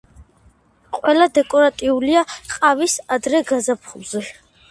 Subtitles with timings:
[0.97, 2.23] ყველა დეკორატიულია,
[2.55, 4.27] ყვავის ადრე გაზაფხულზე.